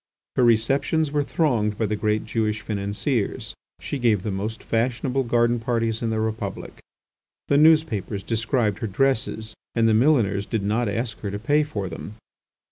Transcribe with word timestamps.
Her 0.35 0.43
receptions 0.43 1.11
were 1.11 1.21
thronged 1.21 1.77
by 1.77 1.85
the 1.85 1.95
great 1.95 2.25
Jewish 2.25 2.61
financiers. 2.61 3.53
She 3.79 3.99
gave 3.99 4.23
the 4.23 4.31
most 4.31 4.63
fashionable 4.63 5.21
garden 5.25 5.59
parties 5.59 6.01
in 6.01 6.09
the 6.09 6.19
Republic. 6.19 6.79
The 7.49 7.57
newspapers 7.57 8.23
described 8.23 8.79
her 8.79 8.87
dresses 8.87 9.53
and 9.75 9.87
the 9.87 9.93
milliners 9.93 10.47
did 10.47 10.63
not 10.63 10.89
ask 10.89 11.19
her 11.19 11.29
to 11.29 11.37
pay 11.37 11.61
for 11.61 11.87
them. 11.87 12.15